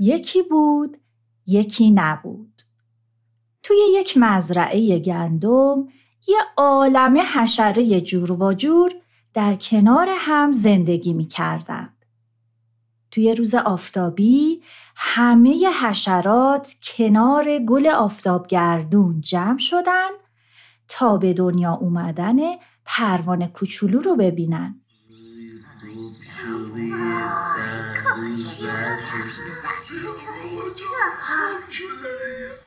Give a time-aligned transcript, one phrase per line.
[0.00, 0.96] یکی بود
[1.46, 2.62] یکی نبود
[3.62, 5.88] توی یک مزرعه گندم
[6.28, 8.92] یه عالمه حشره جور و جور
[9.34, 12.04] در کنار هم زندگی می کردند.
[13.10, 14.62] توی روز آفتابی
[14.96, 20.10] همه حشرات کنار گل آفتابگردون جمع شدن
[20.88, 22.36] تا به دنیا اومدن
[22.84, 24.80] پروانه کوچولو رو ببینن.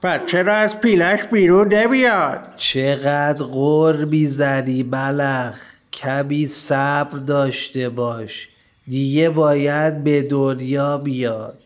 [0.03, 5.61] بچه را از پیلش بیرون نمیاد؟ چقدر قربی زدی بلخ
[6.03, 8.49] کبی صبر داشته باش.
[8.87, 11.57] دیگه باید به دنیا بیاد.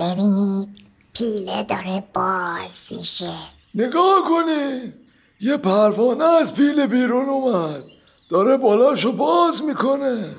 [0.00, 0.68] ببینید
[1.12, 3.32] پیله داره باز میشه.
[3.74, 4.92] نگاه کنی.
[5.40, 7.82] یه پروانه از پیله بیرون اومد.
[8.30, 10.34] داره بالاشو باز می‌کنه.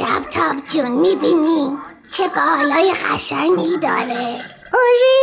[0.00, 1.78] شب تاب جون می‌بینی؟
[2.12, 4.40] چه بالای قشنگی داره.
[4.72, 5.20] آره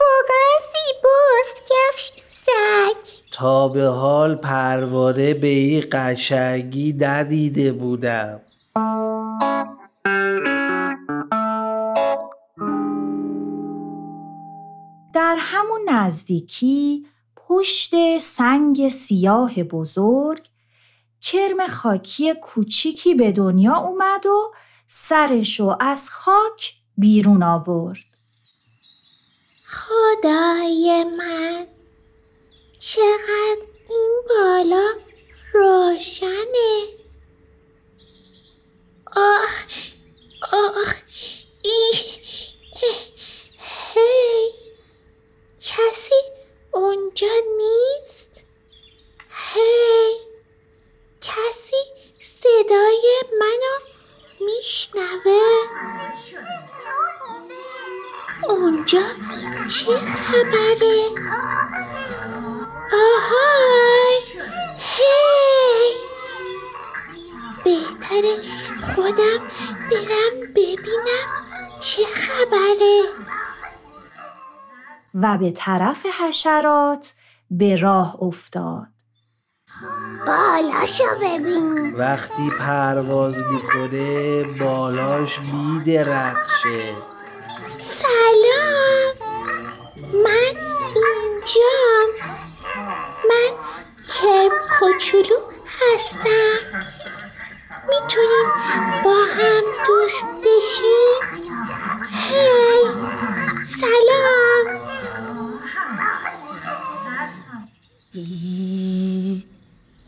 [0.00, 8.40] واقعا زیباست کفش دوزک تا به حال پروانه به این قشنگی ندیده بودم.
[15.14, 20.48] در همون نزدیکی پشت سنگ سیاه بزرگ
[21.20, 24.52] کرم خاکی کوچیکی به دنیا اومد و
[24.88, 27.98] سرشو از خاک بیرون آورد.
[29.66, 31.66] خدای من
[32.78, 34.92] چقدر این بالا
[35.52, 36.86] روشنه
[39.16, 39.48] آه
[40.52, 40.94] آه
[41.64, 41.92] ای
[43.94, 44.50] هی
[45.60, 46.14] کسی
[46.72, 47.26] اونجا
[58.86, 59.08] اونجا
[59.66, 61.08] چه خبره؟
[62.92, 64.18] آهای!
[64.78, 65.94] هی!
[67.64, 68.36] بهتره
[68.94, 69.38] خودم
[69.90, 71.26] برم ببینم
[71.80, 73.02] چه خبره.
[75.14, 77.14] و به طرف حشرات
[77.50, 78.86] به راه افتاد.
[80.26, 81.94] بالاشو ببین.
[81.94, 86.94] وقتی پرواز می‌کنه بالاش میدرخشه.
[87.80, 88.45] سلام!
[90.12, 90.56] من
[90.96, 92.08] اینجام.
[93.28, 93.50] من
[94.14, 96.58] کرم کوچولو هستم.
[97.88, 98.48] می‌تونیم
[99.04, 101.42] با هم دوست بشیم؟
[102.28, 102.84] هی
[103.80, 104.80] سلام.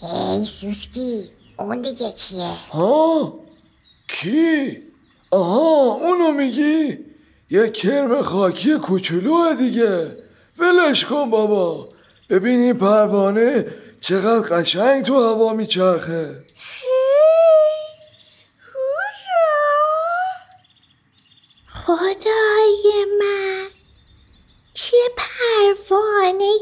[0.00, 3.34] هی سوسکی اون دیگه کیه؟ ها
[4.08, 4.78] کی؟
[5.30, 6.98] آها اونو میگی؟
[7.50, 10.16] یه کرم خاکی کوچولوه دیگه.
[10.58, 11.88] ولش کن بابا.
[12.30, 13.66] ببین این پروانه
[14.00, 16.44] چقدر قشنگ تو هوا میچرخه.
[21.68, 23.66] خدای من.
[24.74, 26.52] چه پروانه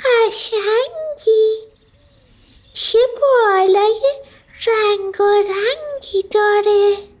[0.00, 1.72] قشنگی.
[2.72, 4.00] چه بالای
[4.66, 7.11] رنگ و رنگی داره.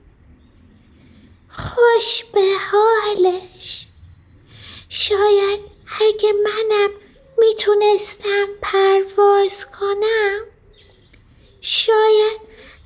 [1.52, 3.86] خوش به حالش
[4.88, 5.60] شاید
[6.00, 6.90] اگه منم
[7.38, 10.40] می‌تونستم پرواز کنم
[11.60, 12.40] شاید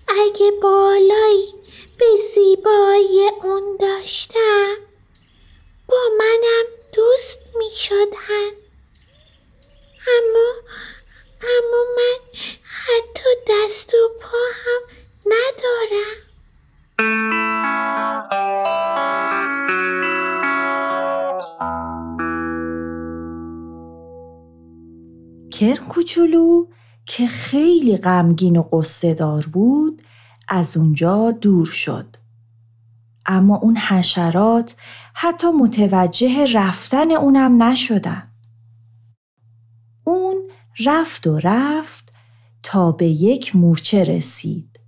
[0.09, 1.55] اگه بالایی
[1.99, 4.77] به زیبایی اون داشتم
[5.89, 8.51] با منم دوست می شدن.
[10.09, 10.53] اما
[11.43, 12.19] اما من
[12.63, 14.83] حتی دست و پا هم
[15.27, 16.27] ندارم
[25.61, 26.67] کرم کوچولو
[27.07, 30.03] که خیلی غمگین و قصه دار بود
[30.49, 32.17] از اونجا دور شد.
[33.27, 34.77] اما اون حشرات
[35.15, 38.23] حتی متوجه رفتن اونم نشدن.
[40.85, 42.13] رفت و رفت
[42.63, 44.81] تا به یک مورچه رسید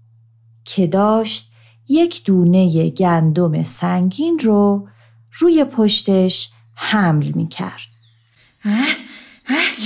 [0.65, 1.53] که داشت
[1.89, 4.89] یک دونه گندم سنگین رو
[5.33, 7.89] روی پشتش حمل می کرد.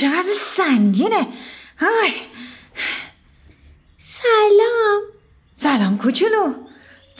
[0.01, 1.27] چقدر سنگینه.
[1.79, 2.13] های.
[3.99, 5.03] سلام.
[5.53, 6.55] سلام کوچولو.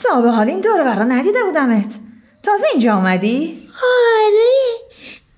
[0.03, 1.99] تا به حال این دور برا ندیده بودمت.
[2.43, 4.77] تازه اینجا آمدی؟ آره.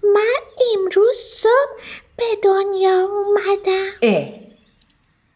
[0.03, 0.41] من
[0.75, 1.81] امروز صبح
[2.17, 3.91] به دنیا اومدم.
[4.01, 4.33] اه.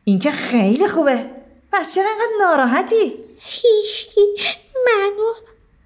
[0.03, 1.29] این که خیلی خوبه.
[1.71, 4.21] پس چرا انقدر ناراحتی؟ هیچکی
[4.85, 5.33] منو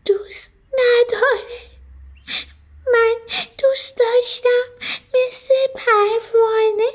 [0.05, 1.72] دوست نداره.
[2.93, 3.15] من
[3.57, 6.91] دوست داشتم مثل پروانه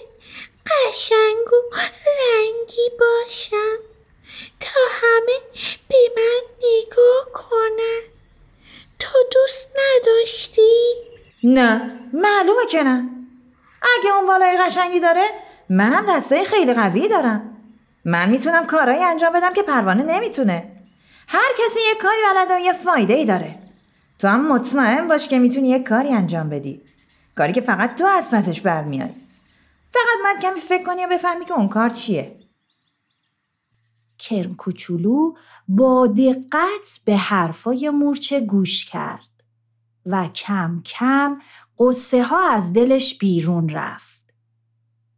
[0.66, 1.76] قشنگ و
[2.20, 3.78] رنگی باشم
[4.60, 5.38] تا همه
[5.88, 8.00] به من نگاه کنن.
[8.98, 10.94] تو دوست نداشتی؟
[11.42, 13.08] نه معلومه که نه.
[13.98, 15.30] اگه اون بالای قشنگی داره
[15.70, 17.56] منم دسته خیلی قوی دارم.
[18.04, 20.72] من می‌تونم کارایی انجام بدم که پروانه نمی‌تونه.
[21.28, 23.68] هر کسی یه کاری بلده و یه فایده ای داره.
[24.19, 26.82] تو هم مطمئن باش که می‌تونی یه کاری انجام بدی.
[27.37, 29.11] کاری که فقط تو از پسش برمیای
[29.88, 32.38] فقط من کمی فکر کنی و بفهمی که اون کار چیه.
[34.19, 35.35] کرم کوچولو
[35.69, 39.29] با دقت به حرفای مورچه گوش کرد
[40.06, 41.41] و کم کم
[41.79, 44.23] قصه ها از دلش بیرون رفت.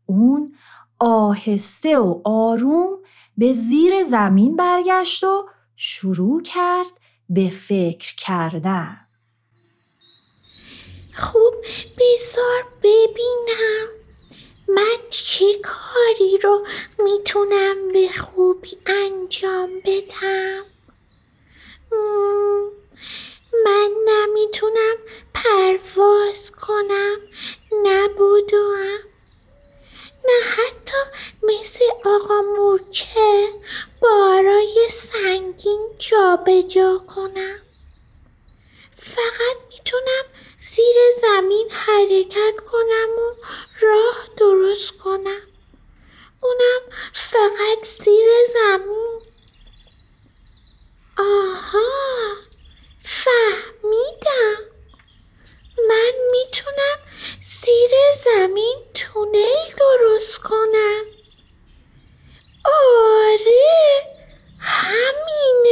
[0.07, 0.55] اون
[0.99, 2.99] آهسته و آروم
[3.37, 7.00] به زیر زمین برگشت و شروع کرد
[7.31, 9.07] به فکر کردن.
[11.15, 11.55] خوب
[11.99, 13.89] بذار ببینم.
[14.69, 16.67] من چه کاری رو
[16.99, 20.65] می‌تونم به خوبی انجام بدم؟
[23.65, 24.97] من نمی‌تونم
[25.35, 27.17] پرواز کنم.
[27.85, 29.10] نه بدوم
[30.25, 30.99] نه حتی
[31.43, 33.49] مثل آقا مورچه
[34.01, 37.61] بارای سنگین جابجا کنم.
[38.97, 40.25] فقط می‌تونم
[40.61, 43.35] زیر زمین حرکت کنم و
[43.81, 45.47] راه درست کنم.
[46.41, 46.83] اونم
[47.15, 49.21] فقط زیر زمین.
[51.19, 51.91] آها
[53.03, 54.65] فهمیدم.
[55.89, 56.99] من می‌تونم
[57.65, 57.91] زیر
[58.25, 61.05] زمین تونل درست کنم.
[62.65, 64.03] آره
[64.59, 65.70] همینه.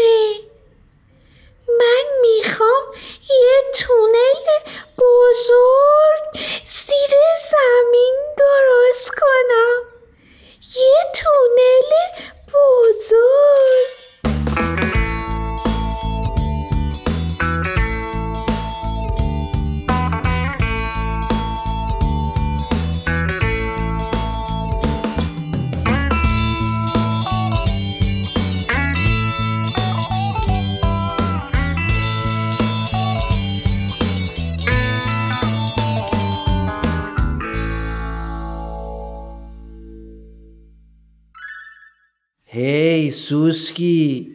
[43.10, 44.32] سوسکی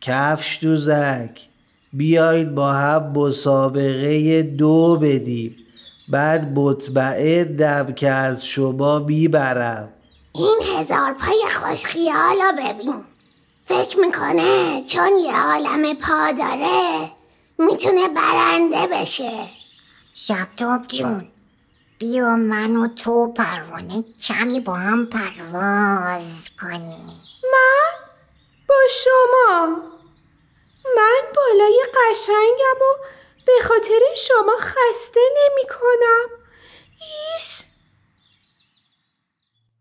[0.00, 1.40] کفش دوزک.
[1.92, 5.56] بیایید با هم مسابقه دو بدیم.
[6.08, 9.88] بعد مطمئنم که از شما می‌برم.
[10.34, 13.04] این هزار پای خوش خیالا ببین.
[13.64, 17.10] فکر می‌کنه چون یه عالم پا داره
[17.58, 19.32] می‌تونه برنده بشه.
[20.14, 21.28] شبتاب جون.
[21.98, 27.12] بیا من و تو پروانه کمی با هم پرواز کنیم.
[28.68, 29.66] با شما.
[30.96, 33.04] من بالای قشنگم و
[33.46, 36.38] به خاطر شما خسته نمی کنم.
[37.00, 37.62] ایش.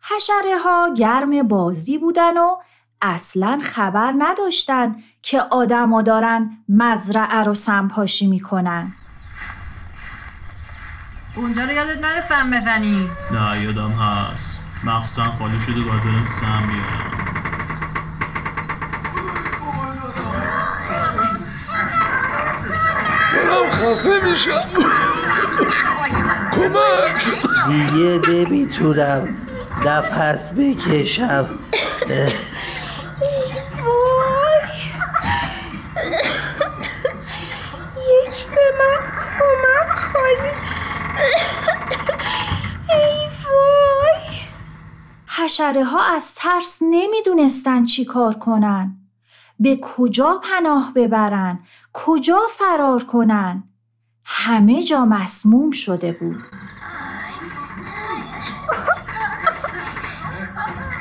[0.01, 2.57] حشره ها گرم بازی بودن و
[3.01, 8.93] اصلا خبر نداشتن که آدما دارن مزرعه رو سمپاشی می‌کنن.
[11.35, 13.09] اونجا رو یادت نره سم بزنی.
[13.31, 14.59] نه یادم هست.
[14.83, 17.44] مقصم خالی شده باید برم سم بیارم
[24.25, 24.69] میشم
[26.51, 27.25] کمک
[27.67, 29.37] دیگه نمی‌تونم
[29.85, 31.59] نفس بکشم
[33.83, 34.69] وای
[38.17, 40.51] یک به من کمک کنی
[42.89, 44.21] ای وای
[45.27, 48.95] حشره ها از ترس نمی‌دونستن چی کار کنن.
[49.59, 51.59] به کجا پناه ببرن؟
[51.93, 53.63] کجا فرار کنن؟
[54.25, 56.43] همه جا مسموم شده بود.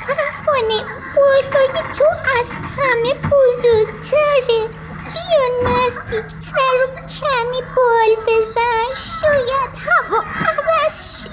[0.09, 0.83] نکنه
[1.15, 2.05] بلبل تو
[2.39, 4.69] از همه بزرگتره.
[5.03, 8.95] بیا نزدیکتر و کمی بال بزن.
[9.21, 11.29] شاید هوا عوض شه.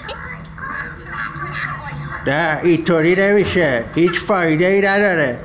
[2.27, 3.85] نه اینطوری نمیشه.
[3.95, 5.41] هیچ فایده ای نداره.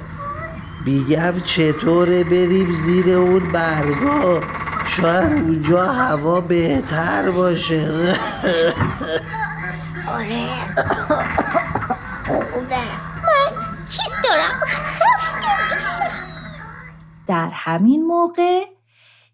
[0.85, 4.43] میگم چطوره بریم زیر اون برگا
[5.01, 7.85] شاید اونجا هوا بهتر باشه.
[10.07, 10.47] آره.
[12.27, 12.75] خوبه.
[13.27, 16.27] من که دارم؟ خفه میشم.
[17.27, 18.65] در همین موقع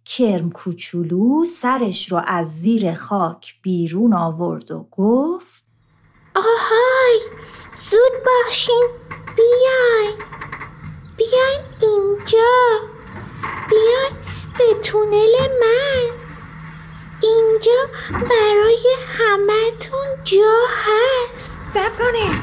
[0.06, 5.64] کرم کوچولو سرش رو از زیر خاک بیرون آورد و گفت
[6.36, 7.20] آهای
[7.90, 8.88] زود باشین.
[9.36, 10.18] بیاین.
[11.18, 12.50] بیاین اینجا.
[13.70, 14.33] بیاین.
[14.58, 16.24] به تونل من
[17.22, 17.72] اینجا
[18.12, 22.42] برای همتون جا هست سب کنین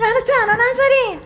[0.00, 1.20] منو تنها نذارین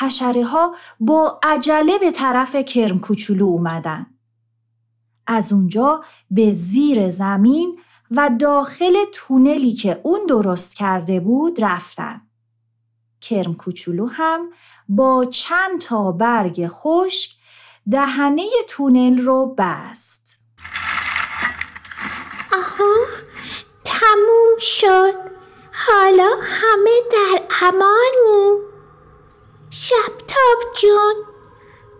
[0.00, 4.06] حشره ها با عجله به طرف کرم کوچولو اومدن.
[5.26, 7.78] از اونجا به زیر زمین
[8.10, 12.27] و داخل تونلی که اون درست کرده بود رفتن.
[13.20, 14.52] کرم کوچولو هم
[14.88, 17.30] با چند تا برگ خشک
[17.90, 20.40] دهنه تونل رو بست.
[22.52, 22.94] آها
[23.84, 25.14] تموم شد
[25.72, 28.58] حالا همه در امانیم
[29.70, 31.14] شبتاب جون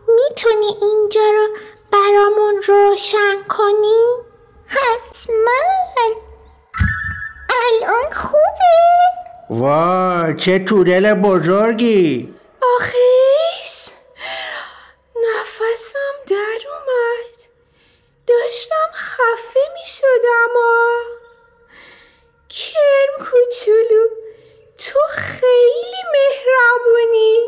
[0.09, 1.49] می‌تونی اینجا رو
[1.91, 4.05] برامون روشن کنی؟
[4.67, 5.63] حتما
[7.51, 12.35] الان خوبه؟ وای چه تونل بزرگی.
[12.78, 13.90] آخیش
[15.17, 17.37] نفسم در اومد.
[18.26, 20.55] داشتم خفه می شدم
[22.49, 24.09] کرم کوچولو
[24.78, 27.38] تو خیلی مهربونی.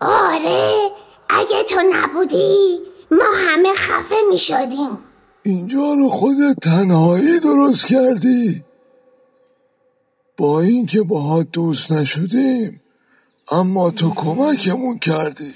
[0.00, 0.90] آره
[1.28, 5.04] اگه تو نبودی ما همه خفه می شدیم.
[5.42, 8.64] اینجا رو خودت تنهایی درست کردی.
[10.38, 12.80] با اینکه باهات دوست نشدیم
[13.50, 15.52] اما تو کمکمون کردی.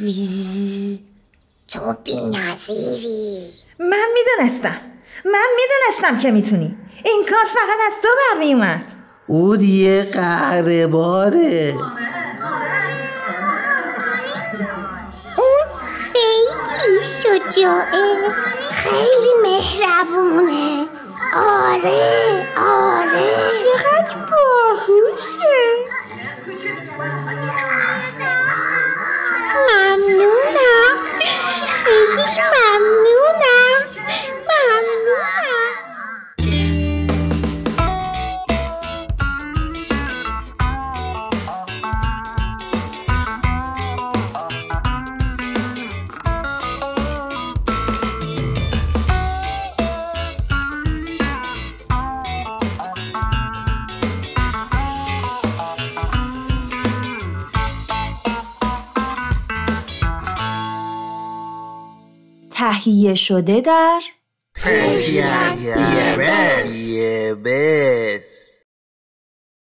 [1.69, 3.39] تو بی نظیری
[3.79, 4.81] من می‌دونستم.
[5.25, 6.77] من می‌دونستم که می‌تونی.
[7.05, 8.93] این کار فقط از تو برمی اومد
[9.27, 11.75] اون یه قهرمانه
[15.39, 18.17] اون خیلی شجاعه.
[18.71, 20.52] خیلی مهربونه.
[26.97, 27.62] Deus.
[62.85, 64.01] تهیه شده در
[67.35, 68.32] بس.